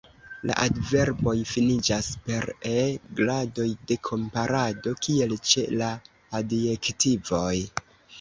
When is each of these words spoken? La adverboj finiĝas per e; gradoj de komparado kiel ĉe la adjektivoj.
La 0.49 0.53
adverboj 0.61 1.33
finiĝas 1.49 2.07
per 2.29 2.47
e; 2.69 2.79
gradoj 3.19 3.65
de 3.91 3.97
komparado 4.07 4.95
kiel 5.09 5.35
ĉe 5.51 5.67
la 5.83 5.91
adjektivoj. 6.41 7.55